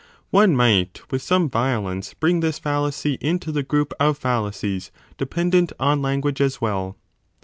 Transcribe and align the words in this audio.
One 0.31 0.55
might, 0.55 0.99
with 1.11 1.21
some 1.21 1.47
violence, 1.47 2.15
bring 2.15 2.39
this 2.39 2.57
fallacy 2.57 3.19
into 3.21 3.51
the 3.51 3.61
group 3.61 3.93
of 3.99 4.17
fallacies 4.17 4.89
dependent 5.15 5.73
on 5.79 6.01
language 6.01 6.41
as 6.41 6.59
well. 6.59 6.97